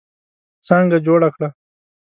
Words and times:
څانګه 0.67 0.97
جوړه 1.05 1.29
کړه. 1.35 1.49